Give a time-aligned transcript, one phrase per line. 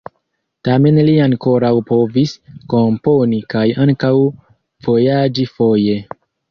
[0.67, 2.33] Tamen li ankoraŭ povis
[2.75, 4.13] komponi kaj ankaŭ
[4.91, 6.01] vojaĝi foje.